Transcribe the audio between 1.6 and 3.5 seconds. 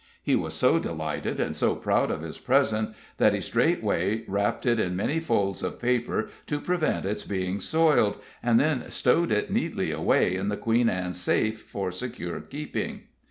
proud of his present, that he